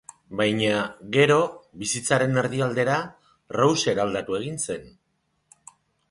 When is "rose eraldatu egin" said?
3.57-4.57